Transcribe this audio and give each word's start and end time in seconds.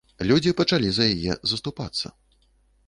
Людзі 0.29 0.53
пачалі 0.61 0.89
за 0.95 1.05
яе 1.17 1.33
заступацца. 1.53 2.07